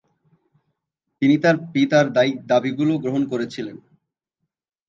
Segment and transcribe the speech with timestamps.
[1.21, 2.05] তিনি তার পিতার
[2.49, 3.77] দাবিগুলো গ্রহণ করেছিলেন।